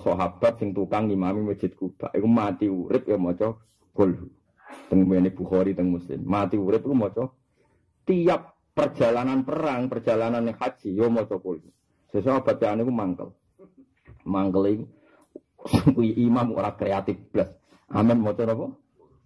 sahabat 0.00 0.58
sing 0.60 0.72
tukang 0.74 1.06
ngimami 1.08 1.52
masjid 1.54 1.70
Kuba 1.72 2.10
iku 2.16 2.26
mati 2.26 2.66
urip 2.66 3.06
ya 3.06 3.20
maca 3.20 3.56
kulhu. 3.94 4.28
Teng 4.90 5.06
ngene 5.06 5.30
Bukhari 5.30 5.76
teng 5.76 5.92
Muslim. 5.92 6.24
Mati 6.26 6.58
urip 6.58 6.82
iku 6.82 6.96
maca 6.96 7.24
tiap 8.08 8.58
perjalanan 8.74 9.44
perang, 9.44 9.86
perjalanan 9.86 10.50
haji 10.50 10.88
yo 10.96 11.06
maca 11.12 11.36
kulhu. 11.38 11.68
Sesuatu 12.10 12.42
bacaan 12.42 12.82
iku 12.82 12.92
mangkel. 12.92 13.28
Mangkel 14.26 14.64
iku 14.74 16.00
imam 16.02 16.56
ora 16.56 16.74
kreatif 16.74 17.20
blas. 17.30 17.50
Amin 17.90 18.18
maca 18.18 18.42
napa? 18.46 18.66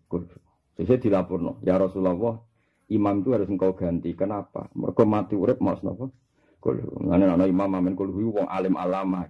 Kulhu. 0.08 0.36
Sesuai 0.74 0.98
dilapurno, 0.98 1.62
ya 1.62 1.78
Rasulullah, 1.78 2.42
imam 2.90 3.22
itu 3.22 3.30
harus 3.30 3.46
engkau 3.46 3.78
ganti. 3.78 4.10
Kenapa? 4.18 4.66
Mereka 4.74 5.06
mati 5.06 5.38
urip 5.38 5.62
mas 5.62 5.78
napa? 5.86 6.10
Kulhu. 6.58 7.04
Ngene 7.04 7.30
ana 7.30 7.46
imam 7.46 7.70
amin 7.70 7.94
kulhu 7.94 8.34
wong 8.34 8.46
alim 8.50 8.74
alama. 8.74 9.28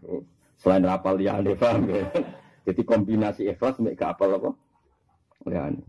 Selain 0.58 0.84
rapal 0.86 1.20
ya 1.20 1.38
paham 1.58 1.90
ya. 1.90 2.08
Jadi 2.64 2.82
kombinasi 2.82 3.50
ikhlas 3.52 3.76
mek 3.80 4.00
gak 4.00 4.16
apal 4.16 4.40
apa? 4.40 4.50
Liyane. 5.44 5.84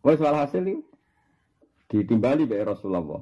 Wes 0.00 0.22
hasil 0.22 0.64
itu 0.64 0.80
ditimbali 1.90 2.46
dari 2.46 2.62
Rasulullah. 2.62 3.20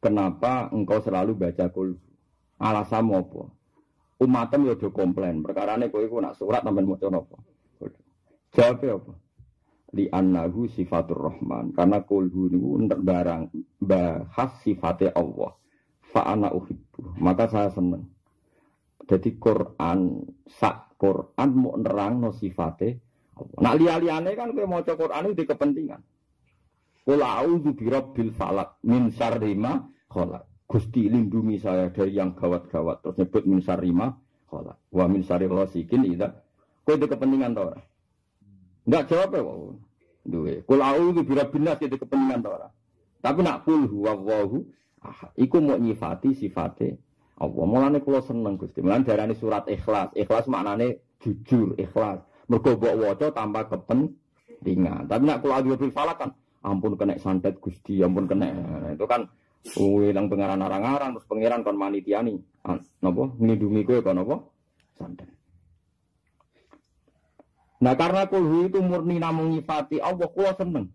Kenapa 0.00 0.70
engkau 0.70 1.02
selalu 1.02 1.34
baca 1.34 1.66
kul? 1.68 1.98
Alasan 2.62 3.10
apa? 3.10 3.50
Umatem 4.16 4.64
yo 4.64 4.78
do 4.80 4.88
komplain. 4.94 5.44
Perkara 5.44 5.76
ini 5.76 5.92
kowe 5.92 6.06
nak 6.22 6.40
surat 6.40 6.64
sampean 6.64 6.88
maca 6.88 7.10
napa? 7.12 7.36
Jawab 8.56 8.80
apa? 8.80 9.12
Li 9.92 10.08
annahu 10.08 10.64
sifatur 10.72 11.28
rahman. 11.28 11.76
Karena 11.76 12.00
kulhu 12.00 12.48
niku 12.48 12.80
barang 12.88 13.52
bahas 13.82 14.56
sifatnya 14.64 15.12
Allah. 15.12 15.52
Fa 16.08 16.32
ana 16.32 16.48
uhibbu. 16.54 17.20
Maka 17.20 17.52
saya 17.52 17.68
senang. 17.74 18.08
Jadi 19.06 19.38
Quran 19.38 20.26
sak 20.50 20.98
Quran 20.98 21.48
mau 21.54 21.78
nerang 21.78 22.26
no 22.26 22.30
sifate. 22.34 22.98
Nak 23.36 23.74
liya-liyane 23.78 24.34
kan 24.34 24.50
kowe 24.50 24.66
maca 24.66 24.92
Quran 24.98 25.30
itu 25.30 25.34
di 25.38 25.44
kepentingan. 25.46 26.00
Qul 27.06 27.20
a'udzu 27.22 27.70
birabbil 27.78 28.34
falak 28.34 28.82
min 28.82 29.14
syarri 29.14 29.54
ma. 29.54 29.78
Gusti 30.66 31.06
lindungi 31.06 31.62
saya 31.62 31.94
dari 31.94 32.18
yang 32.18 32.34
gawat-gawat. 32.34 33.06
Terus 33.06 33.16
nyebut 33.22 33.44
min 33.46 33.62
syarri 33.62 33.94
ma 33.94 34.10
khalaq. 34.50 34.90
Wa 34.90 35.06
min 35.06 35.22
syarri 35.22 35.46
ghasikin 35.46 36.02
idza. 36.02 36.34
Kowe 36.82 36.98
di 36.98 37.06
kepentingan 37.06 37.54
to 37.54 37.62
ora? 37.62 37.78
Enggak 38.86 39.04
jawab 39.10 39.30
ya, 39.34 39.42
wow. 39.42 39.74
Duwe. 40.26 40.54
Qul 40.66 40.80
a'udzu 40.82 41.22
birabbin 41.22 41.62
nas 41.62 41.78
di 41.78 41.94
kepentingan 41.94 42.42
to 42.42 42.50
ora? 42.50 42.68
Tapi 43.22 43.38
nak 43.46 43.62
qul 43.62 43.86
huwallahu 43.86 44.66
ahad. 45.06 45.30
Iku 45.38 45.62
mau 45.62 45.78
nyifati 45.78 46.34
sifate 46.34 47.05
Allah. 47.36 47.64
Mulane 47.68 48.00
kula 48.00 48.24
seneng 48.24 48.56
Gusti. 48.56 48.80
Mulane 48.80 49.04
darani 49.04 49.36
surat 49.36 49.68
ikhlas. 49.68 50.12
Ikhlas 50.16 50.48
maknane 50.48 51.04
jujur, 51.20 51.76
ikhlas. 51.76 52.24
Mergo 52.48 52.78
mbok 52.78 52.94
waca 52.96 53.26
tanpa 53.34 53.66
kepentingan. 53.68 55.10
Tapi 55.10 55.22
nak 55.26 55.42
kula 55.42 55.60
adu 55.60 55.76
falak 55.90 56.16
kan 56.22 56.30
ampun 56.64 56.96
kena 56.96 57.18
santet 57.18 57.58
Gusti, 57.62 58.02
ampun 58.02 58.26
kena 58.30 58.48
itu 58.94 59.06
kan 59.06 59.26
wilang 59.76 60.30
pengaran 60.30 60.62
arang-arang 60.62 61.18
terus 61.18 61.26
pangeran 61.26 61.66
kon 61.66 61.74
manitiani. 61.74 62.38
Napa 63.02 63.22
ngidungi 63.38 63.82
kowe 63.82 63.98
kon? 64.02 64.46
Santet. 64.94 65.30
Nah 67.82 67.92
karena 67.92 68.24
kulhu 68.30 68.72
itu 68.72 68.80
murni 68.80 69.20
namung 69.20 69.52
nyifati 69.52 70.00
Allah, 70.00 70.30
kula 70.32 70.56
seneng. 70.56 70.88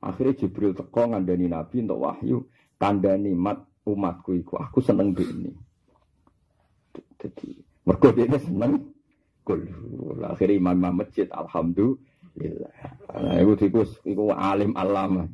Akhirnya 0.00 0.40
Jibril 0.40 0.72
teko 0.72 1.12
ngandani 1.12 1.52
Nabi 1.52 1.84
untuk 1.84 2.00
wahyu, 2.00 2.48
kandani 2.80 3.36
mat 3.36 3.60
umatku 3.84 4.36
iku 4.40 4.56
aku 4.60 4.80
seneng 4.80 5.12
ini. 5.16 5.52
Jadi 7.20 7.60
mergo 7.84 8.08
ini 8.16 8.38
seneng 8.40 8.72
kulhu. 9.44 10.16
Akhirnya 10.24 10.56
imam 10.56 10.96
masjid 10.96 11.28
alhamdulillah. 11.32 12.74
Nah, 13.12 13.36
iku 13.40 13.52
tikus 13.60 13.90
iku 14.04 14.32
alim 14.32 14.72
alama. 14.74 15.28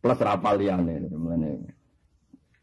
Plus 0.00 0.20
rapal 0.20 0.60
liyane 0.60 1.08
menene. 1.08 1.72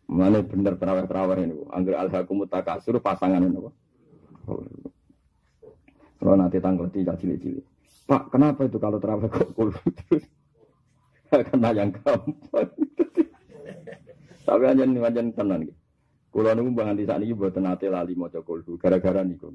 Menene 0.08 0.40
bener 0.46 0.74
terawih-terawih 0.78 1.38
ini. 1.50 1.56
Angger 1.74 1.98
alhaqum 1.98 2.46
takasur 2.46 3.02
pasangan 3.02 3.42
ini. 3.42 3.58
Kalau 6.24 6.36
nanti 6.40 6.58
tanggal 6.62 6.88
tiga 6.88 7.18
cilik-cilik. 7.20 7.66
Pak, 8.04 8.32
kenapa 8.32 8.68
itu 8.68 8.78
kalau 8.80 9.00
terawih 9.00 9.28
kok 9.32 9.50
kul 9.56 9.72
terus? 10.08 10.24
Kena 11.34 11.74
yang 11.74 11.90
gampang. 11.90 12.70
Tapi 14.44 14.64
aja 14.68 14.84
nih 14.84 15.00
aja 15.00 15.22
tenan. 15.24 15.72
Kulo 16.34 16.50
niku 16.50 16.70
bangan 16.74 16.98
di 16.98 17.06
sana 17.06 17.26
buat 17.30 17.56
nate 17.62 17.88
lali 17.88 18.18
mau 18.18 18.28
cokol 18.28 18.66
gara-gara 18.82 19.22
niku. 19.22 19.54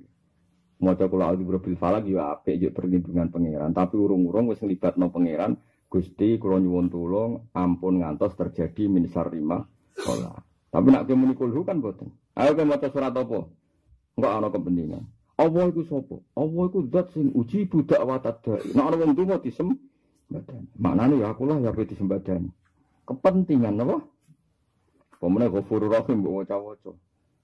Maca 0.79 1.11
kula 1.11 1.35
a'udzu 1.35 1.43
birabbil 1.43 1.75
falak 1.75 2.07
ya 2.07 2.39
apik 2.39 2.55
yo 2.55 2.71
perlindungan 2.71 3.35
pangeran, 3.35 3.75
tapi 3.75 3.99
urung-urung 3.99 4.47
wis 4.47 4.63
nglibatno 4.63 5.11
pangeran, 5.11 5.59
Gusti 5.91 6.39
kula 6.39 6.63
nyuwun 6.63 6.87
tulung 6.87 7.51
ampun 7.51 7.99
ngantos 7.99 8.39
terjadi 8.39 8.87
min 8.87 9.11
sarima 9.11 9.59
sholat. 9.99 10.39
Tapi 10.71 10.95
nak 10.95 11.11
kemuni 11.11 11.35
kulhu 11.35 11.67
kan 11.67 11.83
boten. 11.83 12.15
Ayo 12.39 12.55
ke 12.55 12.63
maca 12.63 12.87
surat 12.95 13.11
apa? 13.11 13.51
Enggak 14.15 14.33
ana 14.39 14.49
kepentingan. 14.55 15.03
Allah 15.35 15.65
iku 15.67 15.83
sapa? 15.89 16.17
Allah 16.39 16.63
iku 16.71 16.79
zat 16.95 17.07
sing 17.11 17.35
uji 17.35 17.67
budak 17.67 17.99
watadai. 18.07 18.63
Nek 18.71 18.85
ana 18.87 18.97
wong 19.03 19.13
tuwa 19.19 19.43
disem 19.43 19.75
badan. 20.31 20.63
Maknane 20.79 21.19
ya 21.19 21.35
aku 21.35 21.43
lah 21.43 21.59
ya 21.59 21.75
disembadani. 21.75 22.55
Kepentingan 23.03 23.83
apa? 23.83 23.97
Pemene 25.19 25.51
ghafurur 25.51 25.91
rahim 25.91 26.23
mbok 26.23 26.35
waca-waca. 26.43 26.93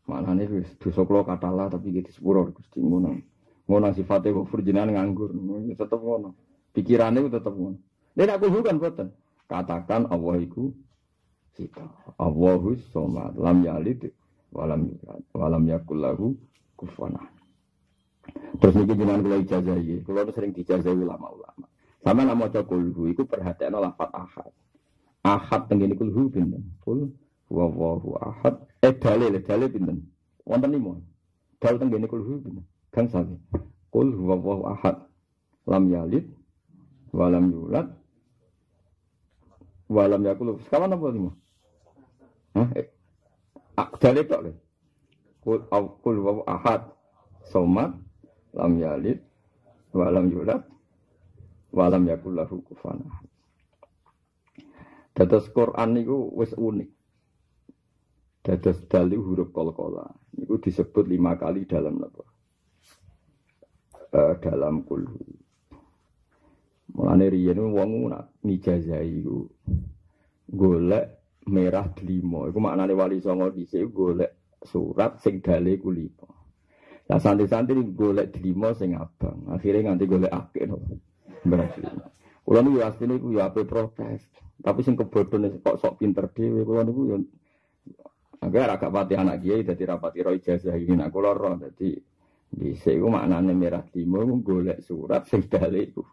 Mana 0.07 0.37
nih 0.37 0.47
wis 0.47 0.71
dosa 0.79 1.03
kula 1.03 1.27
katalah 1.27 1.73
tapi 1.73 1.91
gitu 1.91 2.12
sepuro 2.15 2.47
Gusti 2.55 2.79
ngono. 2.79 3.19
Ngono 3.67 3.87
sifate 3.97 4.31
kok 4.31 4.47
jenengan 4.62 4.95
nganggur. 4.95 5.35
Tetep 5.75 6.01
ngono. 6.01 6.39
Pikirane 6.71 7.19
tetep 7.27 7.51
ngono. 7.51 7.79
Nek 8.15 8.31
aku 8.31 8.47
bukan 8.53 8.79
boten. 8.79 9.09
Katakan 9.51 10.07
Allah 10.12 10.37
iku 10.39 10.71
sita. 11.59 11.83
Allahu 12.21 12.79
somad 12.95 13.35
lam 13.35 13.67
yalid 13.67 14.12
walam 14.55 14.95
yulad 14.95 15.23
walam 15.35 15.65
yakul 15.67 15.99
lahu 15.99 16.27
kufuwan 16.79 17.19
Terus 18.61 18.75
niki 18.79 18.95
jenengan 18.95 19.21
kula 19.25 19.37
ijazahi. 19.43 20.06
Kula 20.06 20.31
sering 20.31 20.55
dijazahi 20.55 20.95
ulama-ulama. 20.95 21.67
Sama 22.05 22.23
nama 22.23 22.47
maca 22.47 22.61
kulhu 22.62 23.09
iku 23.09 23.25
perhatian 23.25 23.75
lafat 23.75 24.12
ahad. 24.12 24.53
Ahad 25.25 25.73
tenggene 25.73 25.97
kulhu 25.97 26.29
pinten? 26.29 26.77
Kul 26.85 27.09
huwallahu 27.54 28.19
ahad 28.19 28.59
Eh 28.84 28.92
dalil, 29.00 29.41
dalil 29.41 29.69
pinten? 29.72 29.98
Wonten 30.44 30.76
lima. 30.76 31.00
Dalil 31.56 31.81
teng 31.81 31.88
kene 31.88 32.04
kulhu 32.04 32.37
pinten? 32.44 32.69
Kang 32.92 33.09
sami. 33.09 33.41
Kul 33.88 34.12
huwallahu 34.12 34.69
ahad. 34.69 35.09
Lam 35.64 35.88
yalid 35.88 36.28
wa 37.16 37.32
lam 37.32 37.48
yulad 37.48 37.88
wa 39.88 40.04
lam 40.04 40.20
yakul. 40.20 40.60
Sekawan 40.69 40.93
apa 40.93 41.06
lima? 41.16 41.32
Hah? 42.53 42.69
Eh. 42.76 42.87
Ah, 43.81 43.88
dalil 43.97 44.25
tok 44.28 44.41
lho. 44.44 44.53
Kul 45.41 45.64
kul 46.04 46.16
huwallahu 46.20 46.44
ahad. 46.44 46.84
Somad 47.48 47.97
lam 48.53 48.72
yalid 48.76 49.25
wa 49.97 50.12
lam 50.12 50.28
yulad 50.28 50.60
wa 51.72 51.88
lam 51.88 52.04
yakul 52.04 52.37
lahu 52.37 52.60
kufuwan 52.69 53.00
ahad. 53.00 53.26
Dados 55.16 55.48
Quran 55.56 55.88
niku 55.97 56.28
wis 56.37 56.53
unik. 56.53 56.94
Dados 58.44 58.84
dali 58.93 59.16
huruf 59.16 59.49
kol-kola. 59.56 60.05
Itu 60.37 60.60
disebut 60.60 61.09
lima 61.09 61.41
kali 61.41 61.65
dalam 61.65 61.97
apa? 62.05 62.25
Uh, 64.12 64.34
dalam 64.37 64.84
kulhu. 64.84 65.16
Mulane 66.93 67.32
riyen 67.32 67.59
wong 67.72 68.12
nak 68.12 68.37
mijazai 68.44 69.25
iku 69.25 69.49
golek 70.52 71.41
merah 71.49 71.88
delima. 71.96 72.44
Iku 72.52 72.61
maknane 72.61 72.93
wali 72.93 73.25
songo 73.25 73.49
dhisik 73.49 73.88
golek 73.91 74.61
surat 74.61 75.17
sing 75.25 75.41
dale 75.41 75.81
ku 75.81 75.88
lima. 75.88 76.29
Lah 77.08 77.17
santri-santri 77.17 77.81
golek 77.96 78.29
delima 78.37 78.76
sing 78.76 78.93
abang. 78.93 79.49
Akhirnya 79.56 79.88
nganti 79.88 80.05
golek 80.05 80.32
akeh 80.32 80.69
no. 80.69 80.85
Berarti. 81.49 81.81
Kulo 82.44 82.61
niku 82.61 82.85
asline 82.85 83.17
ku 83.17 83.32
ya 83.32 83.49
ape 83.49 83.64
protes. 83.64 84.29
Tapi 84.61 84.85
sing 84.85 85.00
kebodhone 85.00 85.64
kok 85.64 85.81
sok 85.81 86.05
pinter 86.05 86.29
dhewe 86.29 86.61
kulo 86.61 86.85
niku 86.85 87.02
yo 87.08 87.17
Agar 88.55 88.79
agak 88.79 88.95
pati 88.95 89.19
anak 89.19 89.43
kiai 89.43 89.67
jadi 89.67 89.83
rapati 89.83 90.23
roh 90.23 90.31
ijazah 90.31 90.79
ini 90.79 91.03
aku 91.03 91.19
loro 91.19 91.59
jadi 91.59 91.91
di 92.55 92.71
sini 92.79 93.03
maknanya 93.03 93.51
merah 93.51 93.83
timur 93.83 94.31
golek 94.47 94.79
surat 94.79 95.27
sing 95.27 95.43
iku. 95.51 96.06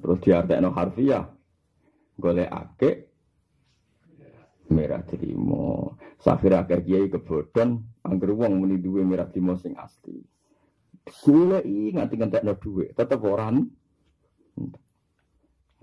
Terus 0.00 0.18
diartekno 0.24 0.72
harfiah 0.72 1.28
golek 2.16 2.48
ake 2.48 2.90
merah 4.72 5.04
trimo. 5.04 6.00
Safir 6.16 6.56
akeh 6.56 6.80
kiai 6.80 7.12
kebodon 7.12 8.00
angger 8.00 8.32
wong 8.32 8.64
muni 8.64 8.80
duwe 8.80 9.04
merah 9.04 9.28
trimo 9.28 9.60
sing 9.60 9.76
asli. 9.76 10.24
Golek 11.04 11.68
nganti 11.68 12.16
ngentekno 12.16 12.56
dhuwit 12.56 12.96
tetep 12.96 13.20
orang 13.28 13.60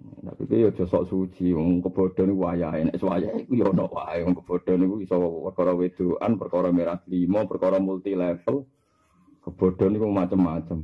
Tapi 0.01 0.41
itu 0.45 0.55
ya 0.65 0.69
sok 0.85 1.09
suci, 1.09 1.49
wong 1.53 1.81
kebodohan 1.81 2.33
iku 2.33 2.41
wayahe, 2.45 2.79
nek 2.85 3.01
wayahe 3.01 3.45
iku 3.45 3.53
ya 3.57 3.65
ono 3.69 3.85
wae, 3.89 4.21
wong 4.21 4.35
kebodohan 4.37 4.85
iku 4.85 4.95
iso 5.01 5.15
perkara 5.49 5.71
wedoan, 5.73 6.31
perkara 6.37 6.69
merah 6.69 7.01
lima, 7.09 7.45
perkara 7.49 7.77
multi 7.81 8.13
level. 8.13 8.65
Kebodohan 9.41 9.97
iku 9.97 10.05
macam-macam. 10.09 10.79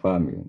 Paham 0.00 0.22
ya? 0.28 0.42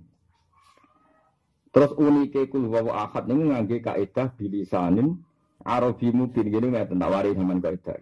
Terus 1.71 1.91
unike 1.99 2.47
kul 2.47 2.71
wa 2.71 3.07
ahad 3.07 3.27
niku 3.27 3.51
ngangge 3.51 3.83
kaidah 3.83 4.31
bilisanin 4.35 5.19
Arabi 5.65 6.07
mubin 6.11 6.47
gini 6.47 6.71
ngeten 6.71 6.99
tak 6.99 7.11
wari 7.11 7.35
sampean 7.35 7.59
kaidah. 7.59 7.99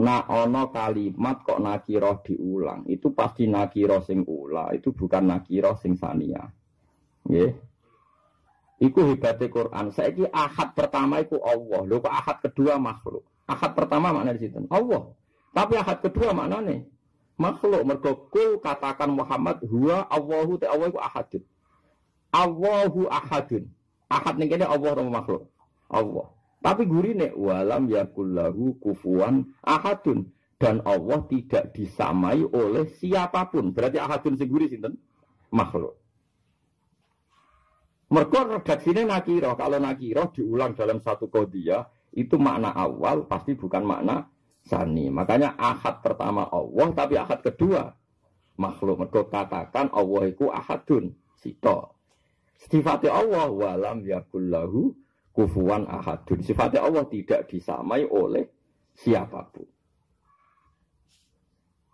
Nah 0.00 0.24
ono 0.26 0.72
kalimat 0.72 1.44
kok 1.44 1.60
nakiroh 1.60 2.24
diulang, 2.24 2.88
itu 2.88 3.12
pasti 3.12 3.44
nakiroh 3.44 4.00
sing 4.00 4.24
ula, 4.24 4.72
itu 4.72 4.96
bukan 4.96 5.28
nakiroh 5.28 5.76
sing 5.76 5.92
sania. 6.00 6.48
Nggih. 7.28 7.52
Iku 8.80 9.00
hebatnya 9.12 9.52
Quran. 9.52 9.92
Saiki 9.92 10.24
ahad 10.32 10.72
pertama 10.72 11.20
iku 11.20 11.36
Allah. 11.44 11.84
Lho 11.84 12.00
kok 12.00 12.08
ahad 12.08 12.36
kedua 12.40 12.80
makhluk. 12.80 13.24
Ahad 13.44 13.76
pertama 13.76 14.08
makna 14.16 14.32
di 14.32 14.48
situ 14.48 14.64
Allah. 14.72 15.12
Tapi 15.52 15.74
ahad 15.76 16.00
kedua 16.00 16.32
maknane 16.32 16.88
makhluk. 17.36 17.84
Mergo 17.84 18.12
katakan 18.64 19.12
Muhammad 19.12 19.60
huwa 19.68 20.08
Allahu 20.08 20.56
te 20.56 20.64
Allah 20.64 20.88
iku 20.88 21.00
ahadun. 21.00 21.42
Allahu 22.32 23.00
ahadun. 23.12 23.64
Ahad 24.08 24.34
ning 24.40 24.48
Allah 24.56 24.90
rong 24.96 25.12
makhluk. 25.12 25.44
Allah. 25.92 26.32
Tapi 26.60 26.88
gurine 26.88 27.36
walam 27.36 27.88
yakullahu 27.88 28.80
kufuan 28.80 29.48
ahadun 29.60 30.28
dan 30.60 30.80
Allah 30.88 31.24
tidak 31.28 31.76
disamai 31.76 32.44
oleh 32.48 32.88
siapa 32.96 33.48
pun. 33.52 33.76
Berarti 33.76 34.00
ahadun 34.00 34.40
seguri 34.40 34.72
sinten? 34.72 34.96
Makhluk. 35.52 35.99
Mereka 38.10 38.38
redaksinya 38.58 39.06
nakiro. 39.06 39.54
Kalau 39.54 39.78
nakiro 39.78 40.34
diulang 40.34 40.74
dalam 40.74 40.98
satu 40.98 41.30
kodiah, 41.30 41.86
itu 42.10 42.34
makna 42.42 42.74
awal 42.74 43.30
pasti 43.30 43.54
bukan 43.54 43.86
makna 43.86 44.26
sani. 44.66 45.06
Makanya 45.14 45.54
ahad 45.54 46.02
pertama 46.02 46.50
Allah, 46.50 46.90
tapi 46.90 47.14
ahad 47.14 47.38
kedua 47.38 47.94
makhluk. 48.58 49.06
Mereka 49.06 49.30
katakan 49.30 49.94
Allah 49.94 50.22
itu 50.26 50.50
ahadun. 50.50 51.14
Sito. 51.38 51.96
Sifatnya 52.60 53.16
Allah 53.16 53.48
walam 53.48 54.04
yakullahu 54.04 54.92
kufuan 55.32 55.86
ahadun. 55.86 56.42
Sifatnya 56.44 56.84
Allah 56.84 57.06
tidak 57.08 57.48
disamai 57.48 58.04
oleh 58.04 58.44
siapa 58.92 59.48
pun. 59.48 59.64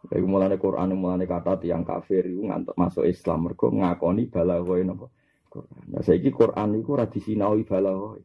Iku 0.07 0.27
mulane 0.27 0.55
Quran 0.59 0.95
mulane 0.95 1.27
kata 1.27 1.59
tiang 1.59 1.83
kafir 1.83 2.31
itu 2.31 2.47
ngantuk 2.47 2.79
masuk 2.79 3.11
Islam 3.11 3.51
mereka 3.51 3.67
ngakoni 3.67 4.31
balaghoi 4.31 4.87
napa 4.87 5.11
Quran. 5.57 5.85
Nah 5.89 6.03
saiki 6.05 6.31
Quran 6.37 6.69
iku 6.77 7.01
ora 7.01 7.09
disinaui 7.09 7.65
balaghah. 7.65 8.21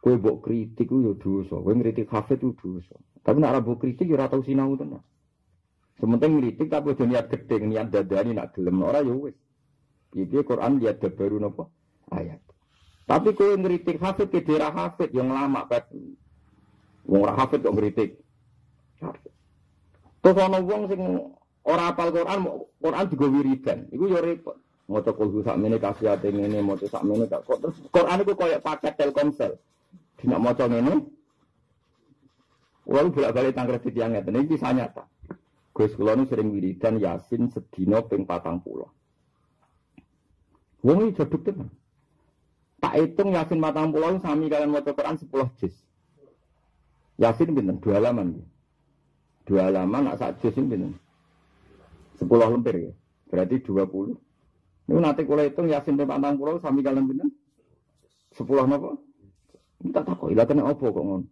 Kowe 0.00 0.14
mbok 0.20 0.36
kritik 0.44 0.88
ku 0.88 1.00
yo 1.00 1.12
dosa, 1.16 1.60
kowe 1.60 1.72
ngritik 1.72 2.08
hafid 2.08 2.40
ku 2.40 2.56
dosa. 2.56 2.96
Tapi 3.24 3.40
nek 3.40 3.52
ora 3.52 3.60
kritik 3.76 4.08
yo 4.08 4.16
ora 4.16 4.32
tau 4.32 4.40
sinau 4.40 4.72
tenan. 4.80 5.04
Sementing 6.00 6.40
ngritik 6.40 6.68
tapi 6.72 6.96
aja 6.96 7.04
niat 7.04 7.26
gedhe, 7.30 7.56
niat 7.62 7.88
dadani 7.92 8.32
nak 8.34 8.56
gelem 8.56 8.80
ora 8.80 9.04
yo 9.04 9.28
wis. 9.28 9.36
Piye 10.12 10.40
Quran 10.44 10.80
lihat 10.80 11.04
baru 11.04 11.36
napa 11.40 11.68
ayat. 12.12 12.40
Tapi 13.04 13.36
kowe 13.36 13.52
ngritik 13.52 14.00
hafid 14.00 14.32
ke 14.32 14.40
daerah 14.40 14.72
hafid 14.72 15.12
yang 15.12 15.28
lama 15.28 15.68
pet. 15.68 15.92
Wong 17.04 17.20
ora 17.20 17.36
hafid 17.36 17.60
kok 17.60 17.76
ngritik. 17.76 18.16
Terus 20.24 20.40
ana 20.40 20.56
wong 20.64 20.88
sing 20.88 21.00
ora 21.64 21.92
apal 21.92 22.08
Quran, 22.12 22.48
Quran 22.80 23.04
juga 23.12 23.26
wiridan. 23.28 23.78
Iku 23.92 24.04
yo 24.08 24.24
repot. 24.24 24.63
Maca 24.84 25.16
kulhu 25.16 25.40
sak 25.40 25.56
mene 25.56 25.80
kasihate 25.80 26.28
ngene, 26.28 26.60
maca 26.60 26.84
sak 26.84 27.04
mene 27.08 27.24
kok 27.24 27.48
terus 27.48 27.76
Quran 27.88 28.20
iku 28.20 28.32
koyo 28.36 28.60
paket 28.60 29.00
Telkomsel. 29.00 29.56
Dina 30.20 30.36
maca 30.36 30.68
ngene. 30.68 31.08
Walau 32.84 33.08
bolak-balik 33.08 33.56
tangger 33.56 33.80
yang 33.96 34.12
ngeten 34.12 34.44
iki 34.44 34.60
kisah 34.60 34.76
nyata. 34.76 35.08
Gus 35.72 35.96
kula 35.96 36.14
nu 36.14 36.28
sering 36.28 36.52
wiridan 36.52 37.00
Yasin 37.00 37.48
sedina 37.48 38.04
ping 38.04 38.28
40. 38.28 38.60
Wong 40.84 40.98
iki 41.08 41.16
jaduk 41.16 41.42
tenan. 41.48 41.72
Tak 42.84 42.94
hitung 43.00 43.32
Yasin 43.32 43.58
40 43.64 44.20
sami 44.20 44.52
kalian 44.52 44.68
maca 44.68 44.92
Quran 44.92 45.16
10 45.16 45.32
juz. 45.56 45.74
Yasin 47.16 47.56
pinten? 47.56 47.80
Dua 47.80 47.96
halaman. 47.96 48.44
Dua 49.48 49.72
halaman 49.72 50.12
nak 50.12 50.20
sak 50.20 50.44
juz 50.44 50.52
pinten? 50.52 51.00
10 52.20 52.28
lembar 52.28 52.76
ya. 52.76 52.92
Berarti 53.32 53.64
20. 53.64 54.20
Ini 54.84 55.00
nanti 55.00 55.24
kalau 55.24 55.40
hitung 55.40 55.68
yasin 55.72 55.96
di 55.96 56.04
pantang 56.04 56.36
pulau 56.36 56.60
sami 56.60 56.84
kalian 56.84 57.08
bintang 57.08 57.30
sepuluh 58.36 58.68
nopo. 58.68 59.00
Kita 59.80 60.00
takut 60.04 60.32
ilah 60.32 60.44
kena 60.44 60.68
opo 60.68 60.92
kok 60.92 61.04
ngon. 61.04 61.22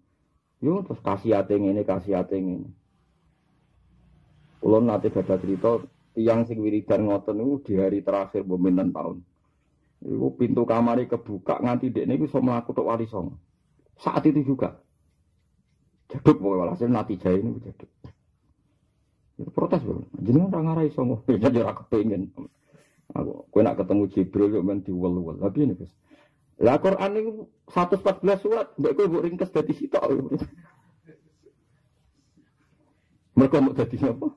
Yo 0.63 0.81
terus 0.87 1.01
kasih 1.05 1.37
ating 1.41 1.69
ini 1.69 1.83
kasih 1.85 2.21
ating 2.21 2.45
ini. 2.61 2.69
Pulau 4.63 4.81
nanti 4.81 5.13
baca 5.13 5.37
cerita 5.37 5.83
tiang 6.17 6.47
sing 6.49 6.61
wiridan 6.63 7.09
ngoten 7.09 7.41
itu 7.41 7.55
di 7.67 7.73
hari 7.77 8.01
terakhir 8.01 8.47
pemintan 8.47 8.95
tahun. 8.95 9.21
Itu 10.03 10.35
pintu 10.39 10.63
kamar 10.65 11.03
kebuka 11.05 11.61
nganti 11.61 11.93
dek 11.93 12.05
ini 12.09 12.15
bisa 12.25 12.39
melakukan 12.39 12.77
tok 12.77 12.89
wali 12.89 13.07
song. 13.11 13.37
Saat 14.01 14.27
itu 14.29 14.43
juga. 14.55 14.81
Jaduk 16.13 16.45
pokoknya 16.45 16.61
walhasil 16.61 16.89
nanti 16.93 17.17
jaya 17.17 17.41
ini 17.41 17.57
jaduk. 17.61 17.89
Itu 19.41 19.51
protes 19.53 19.81
bro. 19.81 20.05
Jenengan 20.21 20.53
orang 20.53 20.65
ngarai 20.69 20.93
songo. 20.93 21.25
Jadi 21.45 21.57
orang 21.63 21.79
kepengen. 21.85 22.23
Aku 23.13 23.45
kowe 23.53 23.61
nak 23.61 23.77
ketemu 23.77 24.03
Jibril 24.09 24.51
yo 24.57 24.63
men 24.65 24.81
diwel-wel. 24.81 25.37
Tapi 25.37 25.69
ini 25.69 25.77
Gus. 25.77 25.93
Lah 26.63 26.79
Quran 26.81 27.11
itu 27.19 27.31
114 27.69 28.41
surat, 28.41 28.73
mbek 28.81 28.93
kowe 28.97 29.07
mbok 29.09 29.25
ringkes 29.29 29.53
dadi 29.53 29.73
sitok. 29.77 30.05
Mereka 33.33 33.65
mau 33.65 33.73
jadi 33.73 33.97
apa? 34.13 34.29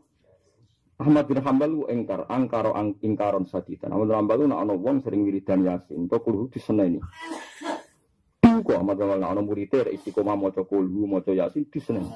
Ahmad 0.95 1.27
bin 1.27 1.44
Hambal 1.44 1.68
lu 1.68 1.83
engkar, 1.92 2.24
angkaro 2.31 2.72
ang, 2.72 2.95
ingkaron 3.04 3.44
saditan. 3.44 3.92
Ahmad 3.92 4.07
bin 4.07 4.16
Hambal 4.16 4.36
lu 4.39 4.45
nak 4.48 4.63
ono 4.63 4.80
wong 4.80 5.04
sering 5.04 5.27
wiridan 5.27 5.68
yasin, 5.68 6.07
to 6.07 6.16
kulhu 6.24 6.48
diseneni. 6.48 7.04
Kok 8.39 8.75
Ahmad 8.80 8.95
bin 8.95 9.04
Hambal 9.12 9.19
nak 9.19 9.31
ono 9.36 9.42
muridé 9.44 9.92
istiqomah 9.92 10.39
maca 10.39 10.63
kulhu, 10.63 11.04
maca 11.04 11.36
yasin 11.36 11.68
diseneni. 11.68 12.16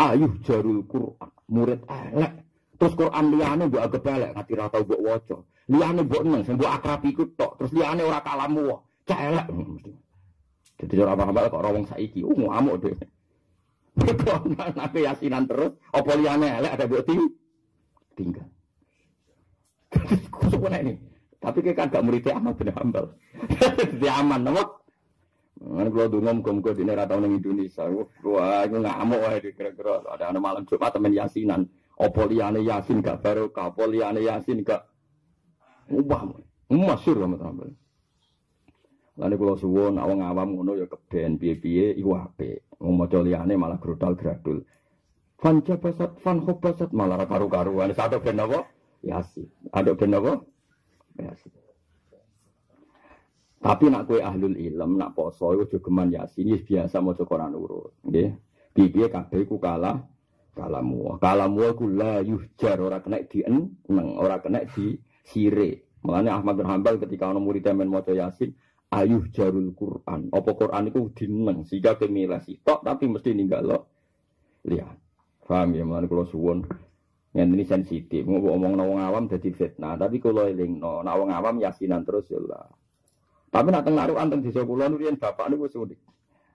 Ayuh 0.00 0.32
jarul 0.48 0.80
Quran, 0.88 1.28
murid 1.52 1.84
elek 1.84 2.49
Terus 2.80 2.96
Quran 2.96 3.24
liane 3.36 3.68
mbok 3.68 3.84
agak 3.84 4.00
balik 4.00 4.32
nganti 4.32 4.52
ra 4.56 4.72
tau 4.72 4.82
mbok. 4.88 5.44
Liane 5.68 6.00
mbok 6.00 6.22
neng 6.24 6.42
mbok 6.48 6.72
akrab 6.72 7.04
iku 7.04 7.28
tok. 7.36 7.60
Terus 7.60 7.72
liane 7.76 8.00
ora 8.00 8.24
kalamu 8.24 8.72
wae. 8.72 9.44
Mesti. 9.52 9.92
Jadi 10.80 10.94
ora 10.96 11.12
paham 11.12 11.36
kok 11.36 11.60
ora 11.60 11.70
wong 11.76 11.84
saiki. 11.84 12.24
Oh 12.24 12.32
ngamuk 12.32 12.80
deh. 12.80 12.96
Kok 14.00 14.56
nak 14.56 14.96
yasinan 14.96 15.44
terus 15.44 15.76
apa 15.92 16.12
liane 16.16 16.48
elek 16.48 16.72
ada 16.72 16.84
mbok 16.88 17.04
ting 17.04 17.20
tinggal. 18.16 18.48
Kusuk 20.32 20.64
ini. 20.72 20.96
Tapi 21.40 21.58
kayak 21.64 21.88
gak 21.88 22.04
muridnya 22.04 22.36
aman 22.36 22.52
bener 22.52 22.76
hambal. 22.76 23.06
Jadi 23.96 24.08
aman, 24.12 24.44
nama. 24.44 24.60
Kan 25.60 25.88
kalau 25.88 26.08
dulu 26.16 26.60
ke 26.64 26.72
di 26.76 26.84
negara 26.84 27.08
tahun 27.08 27.36
Indonesia, 27.36 27.84
wah, 28.24 28.64
itu 28.64 28.76
ngamuk 28.76 29.18
wah 29.20 29.32
kira-kira 29.40 30.04
ada 30.04 30.36
malam 30.36 30.64
Jumat 30.68 30.92
temen 30.92 31.16
yasinan. 31.16 31.64
Apa 32.00 32.24
liyane 32.24 32.64
Yasin 32.64 33.04
gak 33.04 33.20
barokah, 33.20 33.76
apa 33.76 33.84
liyane 33.84 34.24
Yasin 34.24 34.64
gak 34.64 34.88
ubah. 35.92 36.32
Masyhur 36.72 37.20
sama 37.20 37.36
tampil. 37.36 37.76
Lalu 39.20 39.34
kalau 39.36 39.56
suwon 39.60 40.00
awang 40.00 40.24
awam 40.24 40.48
ngono 40.56 40.80
ya 40.80 40.88
keben 40.88 41.36
piye-piye 41.36 41.92
iku 42.00 42.16
apik. 42.16 42.64
Wong 42.80 42.96
maca 42.96 43.20
malah 43.20 43.76
grudal 43.76 44.16
gradul. 44.16 44.64
Fan 45.36 45.60
jabasat 45.60 46.16
fan 46.24 46.40
khobasat 46.40 46.96
malah 46.96 47.28
karu-karuan. 47.28 47.92
Satu 47.92 48.24
ben 48.24 48.40
apa? 48.40 48.64
Yasin. 49.04 49.50
Ada 49.68 49.92
ben 49.92 50.16
apa? 50.16 50.40
Yasin. 51.20 51.52
Tapi 53.60 53.92
nak 53.92 54.08
kue 54.08 54.24
ahlul 54.24 54.56
ilm, 54.56 54.96
nak 54.96 55.12
poso, 55.12 55.52
itu 55.52 55.76
juga 55.76 55.84
geman 55.84 56.08
yasin, 56.08 56.64
biasa 56.64 56.96
mau 57.04 57.12
Quran 57.12 57.52
urut. 57.60 57.92
Nggih. 58.08 58.32
Piye 58.72 59.12
kabeh 59.12 59.44
ku 59.44 59.60
kalah 59.60 60.00
kalamu. 60.60 61.16
Kalamu 61.16 61.60
aku 61.64 61.84
la 61.88 62.20
yuhjar. 62.20 62.76
Ora 62.84 63.00
kena 63.00 63.24
di 63.24 63.40
neng. 63.48 64.08
Ora 64.20 64.36
kena 64.44 64.68
di 64.68 65.00
sire 65.24 65.88
makanya 66.00 66.40
Ahmad 66.40 66.56
bin 66.56 66.64
Hambal 66.64 66.96
ketika 66.96 67.28
orang 67.28 67.44
murid 67.44 67.68
men 67.76 67.92
maca 67.92 68.12
yasin 68.12 68.52
ayuh 68.92 69.24
jarul 69.32 69.72
Quran. 69.76 70.32
Apa 70.32 70.50
Quran 70.56 70.88
itu 70.88 71.00
dineng 71.12 71.64
sehingga 71.68 71.96
kemilah 71.96 72.40
tok 72.64 72.84
tapi 72.84 73.08
mesti 73.08 73.32
ninggal 73.32 73.62
lo. 73.64 73.78
Lihat. 74.68 74.96
Paham 75.44 75.74
ya 75.74 75.82
makanya 75.82 76.06
kalau 76.06 76.26
suwon 76.30 76.58
yang 77.34 77.50
ini 77.50 77.66
sensitif. 77.66 78.22
Mau 78.22 78.38
ngomong 78.38 78.78
nawang 78.78 79.00
awam 79.02 79.24
jadi 79.26 79.50
fitnah 79.50 79.96
tapi 79.96 80.22
kalau 80.22 80.46
eling 80.46 80.78
no 80.78 81.02
nawang 81.02 81.32
awam 81.32 81.58
yasinan 81.58 82.06
terus 82.06 82.28
ya 82.30 82.38
lah 82.38 82.70
tapi 83.50 83.74
nak 83.74 83.82
tengah 83.82 84.06
anteng 84.14 84.46
di 84.46 84.54
sekolah 84.54 84.86
nurian 84.86 85.18
bapak 85.18 85.50
gue 85.50 85.70
sudik 85.70 85.98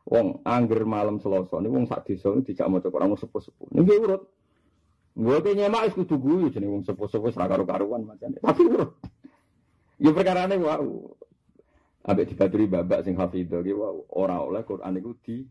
Wong 0.05 0.45
angger 0.45 0.85
malam 0.85 1.17
Selasa 1.17 1.57
ini 1.57 1.69
wong 1.69 1.89
sak 1.89 2.05
desa 2.05 2.29
ini 2.29 2.45
dijak 2.45 2.69
maca 2.69 2.93
Quran 2.93 3.17
sepuh-sepuh. 3.17 3.73
Nggih 3.73 3.97
urut. 4.05 4.21
Gue 5.15 5.37
pe 5.39 5.55
nyemak 5.55 5.89
wis 5.89 5.95
kudu 5.95 6.15
guyu 6.19 6.47
jenenge 6.51 6.75
wong 6.75 6.83
sepo-sepo 6.83 7.31
ora 7.31 7.47
karo-karuan 7.47 8.03
macane. 8.03 8.37
Tapi 8.37 8.63
bro. 8.67 8.99
Ya 9.97 10.11
perkarane 10.11 10.59
wow. 10.59 10.85
Ambek 12.05 12.35
dibaturi 12.35 12.69
babak 12.69 13.01
sing 13.01 13.17
hafidho 13.17 13.65
ki 13.65 13.73
wow, 13.73 14.05
ora 14.13 14.37
oleh 14.43 14.61
Quran 14.61 14.93
iku 15.01 15.17
di 15.25 15.41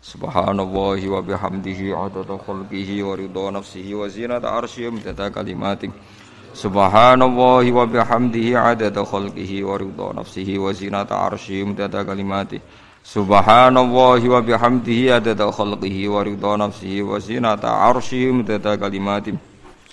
Subhanallahi 0.00 1.06
wa 1.08 1.20
bihamdihi 1.24 1.94
adada 1.94 2.36
khalqihi 2.36 3.00
wa 3.00 3.14
ridha 3.16 3.46
nafsihi 3.54 3.96
wa 3.96 4.10
zinata 4.10 4.52
arsyihi 4.52 4.92
wa 4.92 5.28
kalimatih 5.30 5.88
Subhanallahi 6.50 7.70
wa 7.70 7.86
bihamdihi 7.86 8.58
adada 8.58 9.06
khalqihi 9.06 9.62
wa 9.62 9.78
ridha 9.78 10.12
nafsihi 10.18 10.58
wa 10.58 10.72
zinata 10.74 11.14
arsyihi 11.30 11.62
wa 11.62 12.04
kalimatih 12.04 12.60
Subhanallahi 13.00 14.28
wa 14.28 14.42
bihamdihi 14.44 15.08
adada 15.14 15.48
khalqihi 15.48 16.08
wa 16.10 16.20
ridha 16.20 16.56
nafsihi 16.60 17.00
wa 17.00 17.16
zinata 17.16 17.72
arsyihi 17.88 18.32
midada 18.32 18.76
kalimati. 18.76 19.32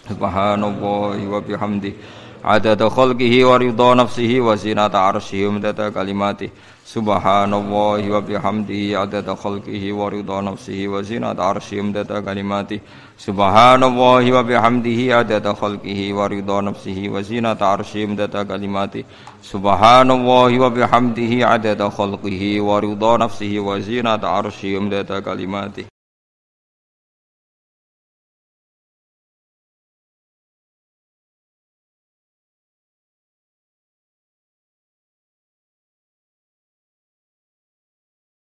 Subhanallahi 0.08 1.24
wa 1.24 1.40
bihamdihi 1.40 1.96
adada 2.44 2.90
khalqihi 2.90 3.44
wa 3.44 3.58
ridha 3.58 3.96
nafsihi 3.96 4.40
wa 4.42 4.56
zinata 4.56 5.00
arsyihi 5.10 5.52
midada 5.52 5.92
kalimati 5.92 6.52
Subhanallahi 6.88 8.10
wa 8.10 8.22
bihamdihi 8.22 8.96
adada 8.96 9.36
khalqihi 9.36 9.92
wa 9.92 10.10
ridha 10.10 10.42
nafsihi 10.42 10.88
wa 10.88 11.02
zinata 11.02 11.44
arsyihi 11.44 11.82
midada 11.82 12.22
kalimati 12.22 12.80
Subhanallahi 13.18 14.32
wa 14.32 14.44
bihamdihi 14.44 15.12
adada 15.12 15.54
khalqihi 15.54 16.14
wa 16.14 16.28
ridha 16.28 16.62
nafsihi 16.62 17.10
wa 17.10 17.22
zinata 17.22 17.74
arsyihi 17.74 18.08
midada 18.08 18.46
kalimati 18.46 19.06
Subhanallahi 19.42 20.60
wa 20.60 20.70
bihamdihi 20.70 21.44
adada 21.44 21.90
khalqihi 21.90 22.62